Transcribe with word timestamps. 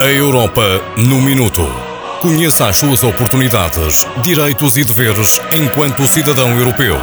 A 0.00 0.06
Europa 0.06 0.80
no 0.96 1.20
Minuto. 1.20 1.66
Conheça 2.20 2.68
as 2.68 2.76
suas 2.76 3.02
oportunidades, 3.02 4.06
direitos 4.22 4.76
e 4.76 4.84
deveres 4.84 5.40
enquanto 5.52 6.06
cidadão 6.06 6.56
europeu. 6.56 6.96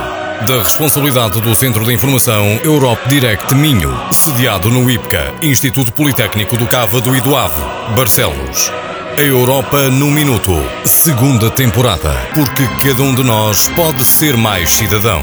Da 0.48 0.64
responsabilidade 0.64 1.42
do 1.42 1.54
Centro 1.54 1.84
de 1.84 1.92
Informação 1.92 2.46
Europe 2.64 3.10
Direct 3.10 3.54
Minho, 3.54 3.94
sediado 4.14 4.70
no 4.70 4.90
IPCA, 4.90 5.34
Instituto 5.42 5.92
Politécnico 5.92 6.56
do 6.56 6.64
e 6.64 7.20
do 7.22 7.36
Ave, 7.36 7.62
Barcelos. 7.98 8.72
A 9.18 9.22
Europa 9.22 9.90
no 9.90 10.10
Minuto, 10.10 10.54
segunda 10.86 11.52
temporada. 11.52 12.14
Porque 12.34 12.64
cada 12.82 13.04
um 13.04 13.14
de 13.14 13.24
nós 13.24 13.68
pode 13.76 14.06
ser 14.06 14.38
mais 14.38 14.70
cidadão. 14.70 15.22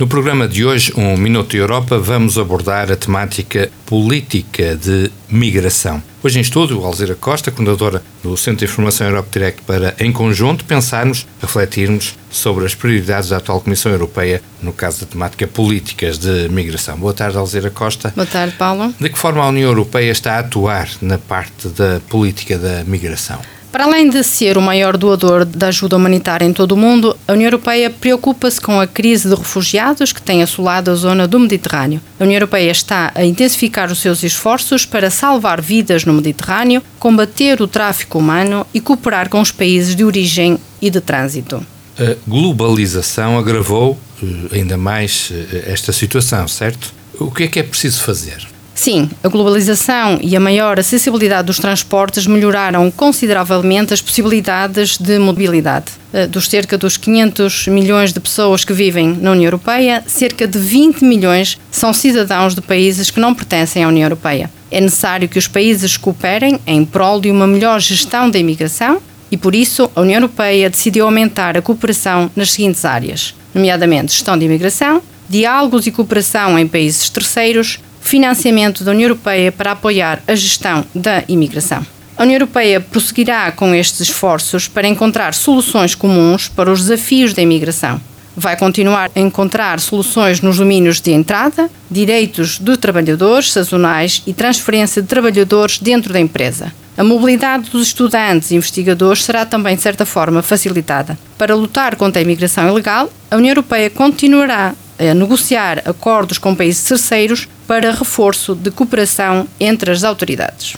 No 0.00 0.06
programa 0.06 0.48
de 0.48 0.64
hoje, 0.64 0.94
Um 0.96 1.14
Minuto 1.18 1.54
Europa, 1.54 1.98
vamos 1.98 2.38
abordar 2.38 2.90
a 2.90 2.96
temática 2.96 3.70
política 3.84 4.74
de 4.74 5.10
migração. 5.28 6.02
Hoje 6.24 6.38
em 6.38 6.42
estudo, 6.42 6.84
Alzira 6.84 7.16
Costa, 7.16 7.50
fundadora 7.50 8.00
do 8.22 8.36
Centro 8.36 8.64
de 8.64 8.72
Informação 8.72 9.08
Europe 9.08 9.28
Direct, 9.32 9.62
para, 9.62 9.92
em 9.98 10.12
conjunto, 10.12 10.64
pensarmos, 10.64 11.26
refletirmos 11.40 12.16
sobre 12.30 12.64
as 12.64 12.76
prioridades 12.76 13.30
da 13.30 13.38
atual 13.38 13.60
Comissão 13.60 13.90
Europeia 13.90 14.40
no 14.62 14.72
caso 14.72 15.00
da 15.00 15.06
temática 15.06 15.48
políticas 15.48 16.18
de 16.18 16.48
migração. 16.48 16.96
Boa 16.96 17.12
tarde, 17.12 17.36
Alzira 17.36 17.70
Costa. 17.70 18.12
Boa 18.14 18.24
tarde, 18.24 18.54
Paulo. 18.56 18.94
De 19.00 19.10
que 19.10 19.18
forma 19.18 19.42
a 19.42 19.48
União 19.48 19.68
Europeia 19.68 20.12
está 20.12 20.36
a 20.36 20.38
atuar 20.38 20.88
na 21.00 21.18
parte 21.18 21.66
da 21.70 22.00
política 22.08 22.56
da 22.56 22.84
migração? 22.84 23.40
Para 23.72 23.84
além 23.84 24.10
de 24.10 24.22
ser 24.22 24.58
o 24.58 24.62
maior 24.62 24.98
doador 24.98 25.46
da 25.46 25.68
ajuda 25.68 25.96
humanitária 25.96 26.44
em 26.44 26.52
todo 26.52 26.72
o 26.72 26.76
mundo, 26.76 27.16
a 27.26 27.32
União 27.32 27.46
Europeia 27.46 27.88
preocupa-se 27.88 28.60
com 28.60 28.78
a 28.78 28.86
crise 28.86 29.30
de 29.30 29.34
refugiados 29.34 30.12
que 30.12 30.20
tem 30.20 30.42
assolado 30.42 30.90
a 30.90 30.94
zona 30.94 31.26
do 31.26 31.40
Mediterrâneo. 31.40 31.98
A 32.20 32.24
União 32.24 32.36
Europeia 32.36 32.70
está 32.70 33.10
a 33.14 33.24
intensificar 33.24 33.90
os 33.90 33.98
seus 33.98 34.22
esforços 34.22 34.84
para 34.84 35.10
salvar 35.10 35.62
vidas 35.62 36.04
no 36.04 36.12
Mediterrâneo, 36.12 36.82
combater 36.98 37.62
o 37.62 37.66
tráfico 37.66 38.18
humano 38.18 38.66
e 38.74 38.80
cooperar 38.80 39.30
com 39.30 39.40
os 39.40 39.50
países 39.50 39.96
de 39.96 40.04
origem 40.04 40.58
e 40.80 40.90
de 40.90 41.00
trânsito. 41.00 41.66
A 41.98 42.14
globalização 42.28 43.38
agravou 43.38 43.98
eh, 44.22 44.58
ainda 44.58 44.76
mais 44.76 45.32
eh, 45.32 45.64
esta 45.72 45.92
situação, 45.92 46.46
certo? 46.46 46.92
O 47.18 47.30
que 47.30 47.44
é 47.44 47.48
que 47.48 47.58
é 47.58 47.62
preciso 47.62 48.02
fazer? 48.02 48.51
Sim, 48.74 49.10
a 49.22 49.28
globalização 49.28 50.18
e 50.22 50.34
a 50.34 50.40
maior 50.40 50.78
acessibilidade 50.78 51.46
dos 51.46 51.58
transportes 51.58 52.26
melhoraram 52.26 52.90
consideravelmente 52.90 53.92
as 53.92 54.00
possibilidades 54.00 54.96
de 54.96 55.18
mobilidade. 55.18 55.92
Eh, 56.12 56.26
dos 56.26 56.48
cerca 56.48 56.78
dos 56.78 56.96
500 56.96 57.68
milhões 57.68 58.12
de 58.12 58.20
pessoas 58.20 58.64
que 58.64 58.72
vivem 58.72 59.16
na 59.20 59.32
União 59.32 59.44
Europeia, 59.44 60.02
cerca 60.06 60.46
de 60.46 60.58
20 60.58 61.04
milhões 61.04 61.58
são 61.70 61.92
cidadãos 61.92 62.54
de 62.54 62.60
países 62.60 63.10
que 63.10 63.20
não 63.20 63.34
pertencem 63.34 63.84
à 63.84 63.88
União 63.88 64.04
Europeia. 64.04 64.50
É 64.70 64.80
necessário 64.80 65.28
que 65.28 65.38
os 65.38 65.46
países 65.46 65.96
cooperem 65.96 66.58
em 66.66 66.84
prol 66.84 67.20
de 67.20 67.30
uma 67.30 67.46
melhor 67.46 67.78
gestão 67.80 68.30
da 68.30 68.38
imigração 68.38 69.00
e, 69.30 69.36
por 69.36 69.54
isso, 69.54 69.90
a 69.94 70.00
União 70.00 70.16
Europeia 70.16 70.70
decidiu 70.70 71.04
aumentar 71.04 71.56
a 71.56 71.62
cooperação 71.62 72.30
nas 72.34 72.52
seguintes 72.52 72.84
áreas, 72.84 73.34
nomeadamente 73.54 74.12
gestão 74.12 74.36
de 74.36 74.44
imigração, 74.46 75.02
diálogos 75.28 75.86
e 75.86 75.90
cooperação 75.90 76.58
em 76.58 76.66
países 76.66 77.08
terceiros, 77.08 77.78
financiamento 78.12 78.84
da 78.84 78.90
União 78.90 79.08
Europeia 79.08 79.50
para 79.50 79.72
apoiar 79.72 80.22
a 80.28 80.34
gestão 80.34 80.84
da 80.94 81.24
imigração. 81.28 81.82
A 82.14 82.24
União 82.24 82.34
Europeia 82.34 82.78
prosseguirá 82.78 83.50
com 83.52 83.74
estes 83.74 84.00
esforços 84.00 84.68
para 84.68 84.86
encontrar 84.86 85.32
soluções 85.32 85.94
comuns 85.94 86.46
para 86.46 86.70
os 86.70 86.82
desafios 86.82 87.32
da 87.32 87.40
imigração. 87.40 87.98
Vai 88.36 88.54
continuar 88.54 89.10
a 89.16 89.18
encontrar 89.18 89.80
soluções 89.80 90.42
nos 90.42 90.58
domínios 90.58 91.00
de 91.00 91.10
entrada, 91.10 91.70
direitos 91.90 92.58
de 92.58 92.76
trabalhadores 92.76 93.50
sazonais 93.50 94.22
e 94.26 94.34
transferência 94.34 95.00
de 95.00 95.08
trabalhadores 95.08 95.78
dentro 95.78 96.12
da 96.12 96.20
empresa. 96.20 96.70
A 96.98 97.02
mobilidade 97.02 97.70
dos 97.70 97.86
estudantes 97.86 98.50
e 98.50 98.56
investigadores 98.56 99.24
será 99.24 99.46
também, 99.46 99.74
de 99.74 99.80
certa 99.80 100.04
forma, 100.04 100.42
facilitada. 100.42 101.18
Para 101.38 101.54
lutar 101.54 101.96
contra 101.96 102.20
a 102.20 102.22
imigração 102.22 102.68
ilegal, 102.68 103.10
a 103.30 103.36
União 103.36 103.52
Europeia 103.52 103.88
continuará 103.88 104.74
a 104.98 105.14
negociar 105.14 105.82
acordos 105.84 106.38
com 106.38 106.54
países 106.54 106.84
terceiros 106.84 107.48
para 107.66 107.92
reforço 107.92 108.54
de 108.54 108.70
cooperação 108.70 109.46
entre 109.58 109.90
as 109.90 110.04
autoridades. 110.04 110.76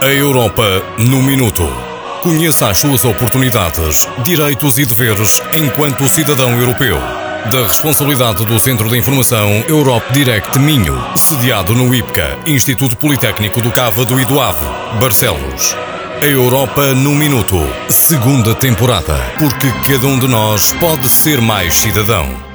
A 0.00 0.06
Europa 0.06 0.82
no 0.98 1.22
Minuto. 1.22 1.68
Conheça 2.22 2.68
as 2.68 2.78
suas 2.78 3.04
oportunidades, 3.04 4.08
direitos 4.22 4.78
e 4.78 4.86
deveres 4.86 5.40
enquanto 5.54 6.06
cidadão 6.08 6.52
europeu. 6.52 6.96
Da 7.50 7.62
responsabilidade 7.62 8.44
do 8.44 8.58
Centro 8.58 8.88
de 8.88 8.98
Informação 8.98 9.48
Europe 9.68 10.12
Direct 10.12 10.58
Minho, 10.58 10.96
sediado 11.16 11.74
no 11.74 11.94
IPCA, 11.94 12.38
Instituto 12.46 12.96
Politécnico 12.96 13.60
do 13.62 13.70
Cávado 13.70 14.20
e 14.20 14.24
do 14.24 14.40
Ave, 14.40 14.66
Barcelos. 15.00 15.74
A 16.20 16.26
Europa 16.26 16.94
no 16.94 17.14
Minuto, 17.14 17.56
segunda 17.88 18.52
temporada. 18.52 19.14
Porque 19.38 19.70
cada 19.86 20.04
um 20.08 20.18
de 20.18 20.26
nós 20.26 20.72
pode 20.72 21.08
ser 21.08 21.40
mais 21.40 21.74
cidadão. 21.74 22.47